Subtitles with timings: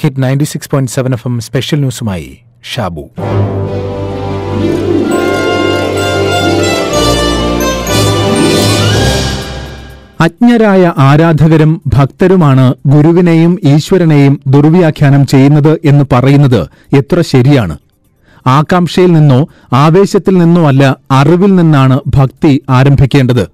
[0.00, 2.38] Hit ninety six point seven F M special ന്യൂസുമായി
[2.74, 3.04] Shabu.
[10.20, 17.78] അജ്ഞരായ ആരാധകരും ഭക്തരുമാണ് ഗുരുവിനെയും ഈശ്വരനെയും ദുർവ്യാഖ്യാനം ചെയ്യുന്നത് എന്ന് പറയുന്നത് എത്ര ശരിയാണ്?
[18.46, 23.44] ആകാംക്ഷയിൽ നിന്നോ ആവേശത്തിൽ നിന്നോ അല്ല അറിവിൽ നിന്നാണ് ഭക്തി ആരംഭിക്കേണ്ടത്.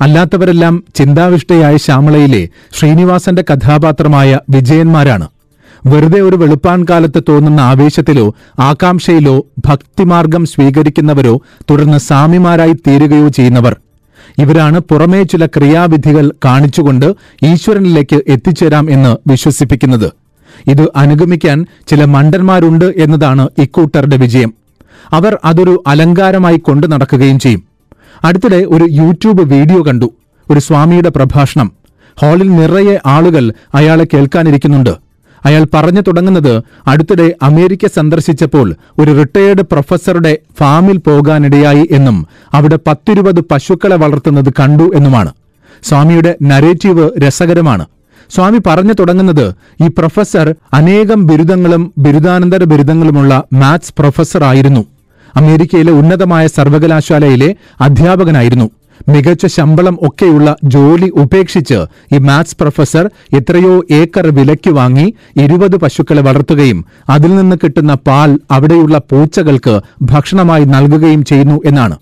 [0.00, 5.28] അല്ലാത്തവരെല്ലാം ചിന്താവിഷ്ടയായ ശ്യാമളയിലെ ശ്രീനിവാസന്റെ കഥാപാത്രമായ വിജയന്മാരാണ്.
[5.86, 13.76] വെറുതെ ഒരു വെളുപ്പാൻ കാലത്ത് തോന്നുന്ന ആവേശത്തിലോ ആകാംക്ഷയിലോ ഭക്തിമാർഗം സ്വീകരിക്കുന്നവരോ തുടർന്ന് സ്വാമിമാരായി തീരുകയോ ചെയ്യുന്നവർ.
[14.38, 20.12] ഇവരാണ് പുറമേ ചില ക്രിയാവിധികൾ കാണിച്ചുകൊണ്ട് ഈശ്വരനിലേക്ക് എത്തിച്ചേരാം എന്ന് വിശ്വസിപ്പിക്കുന്നത്.
[20.70, 24.54] ഇത് അനുഗമിക്കാൻ ചില മണ്ടന്മാരുണ്ട് എന്നതാണ് ഇക്കൂട്ടറുടെ വിജയം.
[25.10, 27.62] അവർ അതൊരു അലങ്കാരമായി കൊണ്ടു നടക്കുകയും ചെയ്യും.
[28.24, 30.12] അടുത്തിടെ ഒരു യൂട്യൂബ് വീഡിയോ കണ്ടു.
[30.50, 31.72] ഒരു സ്വാമിയുടെ പ്രഭാഷണം.
[32.22, 35.03] ഹാളിൽ നിറയെ ആളുകൾ അയാളെ കേൾക്കാനിരിക്കുന്നുണ്ട്.
[35.44, 43.96] അയാൾ പറഞ്ഞു തുടങ്ങുന്നത് അടുത്തിടെ അമേരിക്ക സന്ദർശിച്ചപ്പോൾ ഒരു റിട്ടയേർഡ് പ്രൊഫസറുടെ ഫാമിൽ പോകാനിടയായി എന്നും അവിടെ പത്തിരുപത് പശുക്കളെ
[43.96, 45.32] വളർത്തുന്നത് കണ്ടു എന്നുമാണ്.
[45.82, 47.86] സ്വാമിയുടെ നരേറ്റീവ് രസകരമാണ്.
[48.34, 54.84] സ്വാമി പറഞ്ഞു തുടങ്ങുന്നത് ഈ പ്രൊഫസർ അനേകം ബിരുദങ്ങളും ബിരുദാനന്തര ബിരുദങ്ങളുമുള്ള മാത്സ് പ്രൊഫസർ ആയിരുന്നു.
[55.36, 58.70] അമേരിക്കയിലെ ഉന്നതമായ സർവകലാശാലയിലെ അധ്യാപകനായിരുന്നു.
[59.08, 61.78] മികച്ച ശമ്പളം ഒക്കെയുള്ള ജോലി ഉപേക്ഷിച്ച്
[62.14, 68.98] ഈ മാത്സ് പ്രൊഫസർ എത്രയോ ഏക്കർ വിലയ്ക്ക് വാങ്ങി ഇരുപത് പശുക്കളെ വളർത്തുകയും അതിൽ നിന്ന് കിട്ടുന്ന പാൽ അവിടെയുള്ള
[68.98, 71.98] പൂച്ചകൾക്ക് ഭക്ഷണമായി നൽകുകയും ചെയ്യുന്നു എന്നാണ്.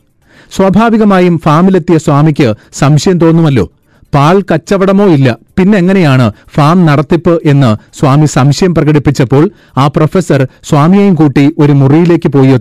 [0.56, 3.70] സ്വാഭാവികമായും ഫാമിലെത്തിയ സ്വാമിക്ക് സംശയം തോന്നുമല്ലോ.
[4.14, 5.36] പാൽ കച്ചവടമോ ഇല്ല.
[5.58, 12.53] പിന്നെ എങ്ങനെയാണ് ഫാം നടത്തിപ്പ് എന്ന് സ്വാമി സംശയം പ്രകടിപ്പിച്ചപ്പോൾ ആ പ്രൊഫസർ സ്വാമിയെയും കൂട്ടി ഒരു മുറിയിലേക്ക് പോയി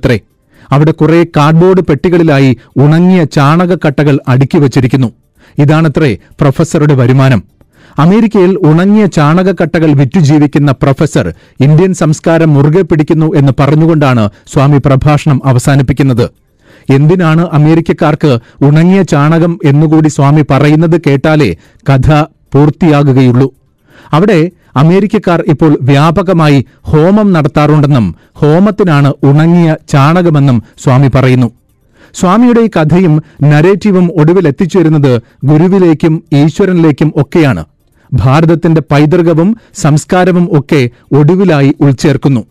[0.72, 5.08] അവിടെ കുറെ കാർഡ്ബോർഡ് പെട്ടികളിലായി ഉണങ്ങിയ ചാണകക്കട്ടകൾ അടുക്കി വച്ചിരിക്കുന്നു.
[5.58, 7.44] ഇതാണത്രേ പ്രൊഫസറുടെ വരുമാനം.
[8.00, 16.30] അമേരിക്കയിൽ ഉണങ്ങിയ ചാണകക്കട്ടകൾ വിറ്റുജീവിക്കുന്ന പ്രൊഫസർ ഇന്ത്യൻ സംസ്കാരം മുറുകെ പിടിക്കുന്നു എന്ന് പറഞ്ഞുകൊണ്ടാണ് സ്വാമി പ്രഭാഷണം അവസാനിപ്പിക്കുന്നത്.
[16.90, 21.56] എന്തിനാണ് അമേരിക്കക്കാർക്ക് ഉണങ്ങിയ ചാണകം എന്നുകൂടി സ്വാമി പറയുന്നത് കേട്ടാലേ
[21.90, 22.24] കഥ
[22.54, 23.54] പൂർത്തിയാകുകയുള്ളൂ.
[24.12, 31.52] അവിടെ അമേരിക്കക്കാർ ഇപ്പോൾ വ്യാപകമായി ഹോമം നടത്താറുണ്ടെന്നും ഹോമത്തിനാണ് ഉണങ്ങിയ ചാണകമെന്നും സ്വാമി പറയുന്നു.
[32.14, 37.66] സ്വാമിയുടെ ഈ കഥയും നരേറ്റീവും ഒടുവിലെത്തിച്ചേരുന്നത് ഗുരുവിലേക്കും ഈശ്വരനിലേക്കും ഒക്കെയാണ്.
[38.14, 42.46] ഭാരതത്തിന്റെ പൈതൃകവും സംസ്കാരവും ഒക്കെ ഒടുവിലായി ഉൾച്ചേർക്കുന്നു.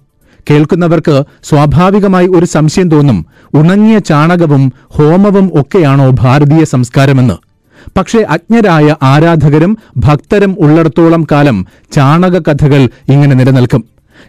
[0.50, 7.49] കേൾക്കുന്നവർക്ക് സ്വാഭാവികമായി ഒരു സംശയം തോന്നും ഉണങ്ങിയ ചാണകവും ഹോമവും ഒക്കെയാണോ ഭാരതീയ സംസ്കാരമെന്ന്.
[7.97, 9.73] പക്ഷേ അജ്ഞരായ ആരാധകരും
[10.05, 11.57] ഭക്തരും ഉള്ളിടത്തോളം കാലം
[11.91, 13.83] ചാണക കഥകൾ ഇങ്ങനെ നിലനിൽക്കും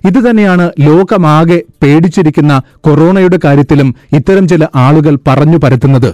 [0.05, 2.53] ഇതുതന്നെയാണ് ലോകമാകെ പേടിച്ചിരിക്കുന്ന
[2.87, 6.11] കൊറോണയുടെ കാര്യത്തിലും ഇത്തരം ചില ആളുകൾ പറഞ്ഞു പരത്തുന്നത്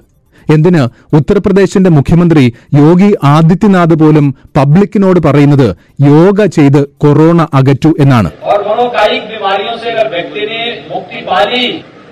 [0.49, 0.83] എന്തിന്
[1.17, 2.43] ഉത്തർപ്രദേശിന്റെ മുഖ്യമന്ത്രി
[2.79, 5.69] യോഗി ആദിത്യനാഥ് പോലും പബ്ലിക്കിനോട് പറയുന്നത്
[6.09, 11.65] യോഗ ചെയ്ത് കൊറോണ അകറ്റു എന്നാണ് और मनोकायिक बीमारियों से अगर व्यक्ति ने मुक्ति पा ली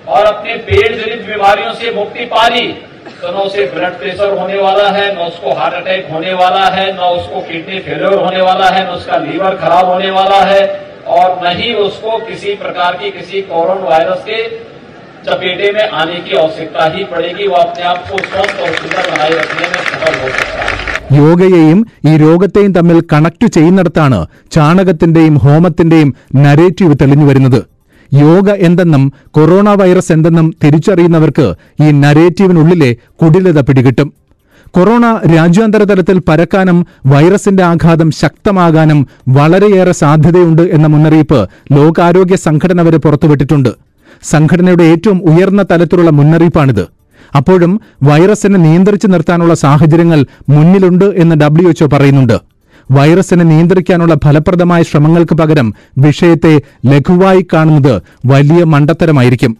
[0.07, 2.63] और अपने पेट जनित बीमारियों से मुक्ति पा ली
[3.21, 6.85] तो न उसे ब्लड प्रेशर होने वाला है न उसको हार्ट अटैक होने वाला है
[6.93, 10.61] न उसको किडनी फेलियर होने वाला है न उसका लीवर खराब होने वाला है
[11.09, 14.43] और न ही उसको किसी प्रकार की किसी कोरोना वायरस के
[15.23, 19.33] चपेटे में आने की आवश्यकता ही पड़ेगी वो अपने आप को स्वस्थ और सुंदर बनाए
[19.33, 20.79] रखने में सफल हो सकता है
[21.13, 21.79] യോഗയെയും
[22.09, 24.19] ഈ രോഗത്തെയും തമ്മിൽ കണക്ട് ചെയ്യുന്നിടത്താണ്
[24.55, 27.57] ചാണകത്തിന്റെയും ഹോമത്തിന്റെയും നരേറ്റീവ് തെളിഞ്ഞു വരുന്നത്
[28.12, 34.12] യോഗ എന്തെന്നും കൊറോണ വൈറസ് എന്തെന്നും തിരിച്ചറിയുന്നവർക്ക് ഈ നരേറ്റീവിനുള്ളിലെ കുടിലത പിടികിട്ടും.
[34.70, 43.68] കൊറോണ രാജ്യാന്തര തലത്തിൽ പരക്കാനും വൈറസിന്റെ ആഘാതം ശക്തമാകാനും വളരെയേറെ സാധ്യതയുണ്ട് എന്ന മുന്നറിയിപ്പ് ലോകാരോഗ്യ സംഘടന വരെ പുറത്തുവിട്ടിട്ടുണ്ട്.
[44.22, 46.88] സംഘടനയുടെ ഏറ്റവും ഉയർന്ന തലത്തിലുള്ള മുന്നറിയിപ്പാണിത്.
[47.36, 52.55] അപ്പോഴും വൈറസിനെ നിയന്ത്രിച്ചു നിർത്താനുള്ള സാഹചര്യങ്ങൾ മുന്നിലുണ്ട് എന്ന് ഡബ്ല്യുഎച്ച്ഒ പറയുന്നുണ്ട്.
[52.90, 59.56] വൈറസിനെ നിയന്ത്രിക്കാനുള്ള ഫലപ്രദമായ ശ്രമങ്ങൾക്ക് പകരം വിഷയത്തെ ലഘുവായി കാണുന്നത് വലിയ മണ്ടത്തരമായിരിക്കും.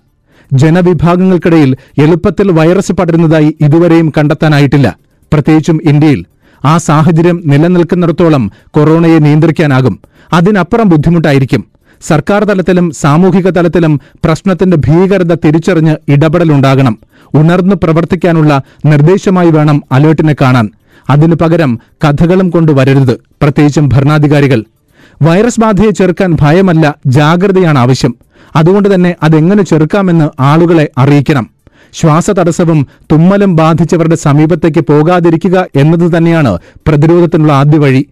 [0.52, 4.96] ജനവിഭാഗങ്ങൾക്കിടയിൽ എളുപ്പത്തിൽ വൈറസ് പടരുന്നതായി ഇതുവരെയും കണ്ടെത്താനായിട്ടില്ല.
[5.32, 6.24] പ്രത്യേകിച്ചും ഇന്ത്യയിൽ.
[6.64, 10.00] ആ സാഹചര്യം നിലനിൽക്കുന്നിടത്തോളം കൊറോണയെ നിയന്ത്രിക്കാനാകും.
[10.32, 11.64] അതിനപ്പുറം ബുദ്ധിമുട്ടായിരിക്കും.
[12.02, 16.98] സർക്കാർ തലത്തിലും സാമൂഹിക തലത്തിലും പ്രശ്നത്തിന്റെ ഭീകരത തിരിച്ചറിഞ്ഞ് ഇടപെടലുണ്ടാകണം.
[17.34, 20.70] ഉണർന്നു പ്രവർത്തിക്കാനുള്ള നിർദ്ദേശമായി വേണം അലേർട്ടിനെ കാണാൻ.
[21.10, 24.64] അതിനു പകരം കഥകളും കൊണ്ടുവരരുത് പ്രത്യേകിച്ചും ഭരണാധികാരികൾ.
[25.22, 28.14] വൈറസ് ബാധയെ ചെറുക്കാൻ ഭയമല്ല ജാഗ്രതയാണ് ആവശ്യം.
[28.56, 31.50] അതുകൊണ്ട് തന്നെ അതെങ്ങനെ ചെറുക്കാമെന്ന് ആളുകളെ അറിയിക്കണം.
[31.92, 36.58] ശ്വാസതടസ്സവും തുമ്മലും ബാധിച്ചവരുടെ സമീപത്തേക്ക് പോകാതിരിക്കുക എന്നത് തന്നെയാണ്
[36.88, 38.06] പ്രതിരോധത്തിനുള്ള ആദ്യ വഴി.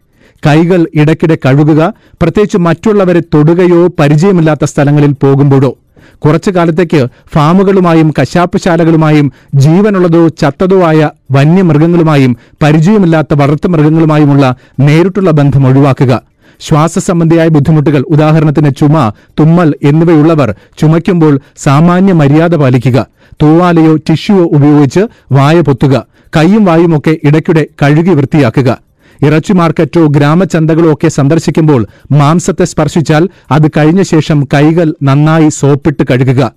[0.46, 1.92] കൈകൾ ഇടയ്ക്കിടെ കഴുകുക
[2.22, 5.76] പ്രത്യേകിച്ച് മറ്റുള്ളവരെ തൊടുകയോ പരിചയമില്ലാത്ത സ്ഥലങ്ങളിൽ പോകുമ്പോഴോ.
[6.24, 16.22] കുറച്ചു കാലത്തേക്ക് ഫാമുകളുമായും കശാപ്പുശാലകളുമായും ജീവനുള്ളതോ ചത്തതോ ആയ വന്യമൃഗങ്ങളുമായും പരിചയമില്ലാത്ത വളർത്തുമൃഗങ്ങളുമായുമുള്ള നേരിട്ടുള്ള ബന്ധം ഒഴിവാക്കുക.
[16.60, 23.06] ശ്വാസ സംബന്ധിയായ ബുദ്ധിമുട്ടുകൾ ഉദാഹരണത്തിന് ചുമ തുമ്മൽ എന്നിവയുള്ളവർ ചുമയ്ക്കുമ്പോൾ സാമാന്യ മര്യാദ പാലിക്കുക.
[23.42, 25.00] തൂവാലയോ ടിഷ്യൂവോ ഉപയോഗിച്ച്
[25.32, 26.06] വായ പൊത്തുക.
[26.36, 28.83] കൈയും വായുമൊക്കെ ഇടയ്ക്കിടെ കഴുകി വൃത്തിയാക്കുക.
[29.22, 36.52] ഇറച്ചി മാർക്കറ്റോ ഗ്രാമചന്തകളോ ഒക്കെ സന്ദർശിക്കുമ്പോൾ മാംസത്തെ സ്പർശിച്ചാൽ അത് കഴിഞ്ഞ ശേഷം കൈകൾ നന്നായി സോപ്പിട്ട് കഴുകുക.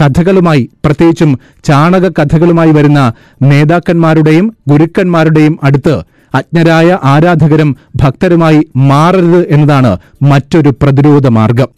[0.00, 3.12] കഥകളുമായി പ്രത്യേകിച്ചും ചാണക കഥകളുമായി വരുന്ന
[3.42, 6.02] നേതാക്കന്മാരുടെയും ഗുരുക്കന്മാരുടെയും അടുത്ത്
[6.34, 11.68] അജ്ഞരായ ആരാധകരും ഭക്തരുമായി മാറരുത് എന്നതാണ് മറ്റൊരു പ്രതിരോധ മാർഗം.